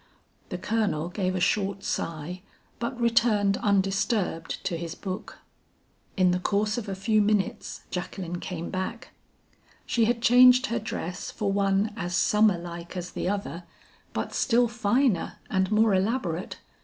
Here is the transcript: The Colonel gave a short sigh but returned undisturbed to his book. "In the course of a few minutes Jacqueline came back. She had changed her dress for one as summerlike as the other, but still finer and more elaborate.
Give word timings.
The 0.49 0.57
Colonel 0.57 1.09
gave 1.09 1.35
a 1.35 1.39
short 1.39 1.83
sigh 1.83 2.41
but 2.79 2.99
returned 2.99 3.57
undisturbed 3.57 4.63
to 4.65 4.75
his 4.75 4.95
book. 4.95 5.37
"In 6.17 6.31
the 6.31 6.39
course 6.39 6.75
of 6.79 6.89
a 6.89 6.95
few 6.95 7.21
minutes 7.21 7.81
Jacqueline 7.91 8.39
came 8.39 8.71
back. 8.71 9.11
She 9.85 10.05
had 10.05 10.19
changed 10.23 10.65
her 10.65 10.79
dress 10.79 11.29
for 11.29 11.51
one 11.51 11.93
as 11.95 12.15
summerlike 12.15 12.97
as 12.97 13.11
the 13.11 13.29
other, 13.29 13.65
but 14.11 14.33
still 14.33 14.67
finer 14.67 15.37
and 15.51 15.71
more 15.71 15.93
elaborate. 15.93 16.57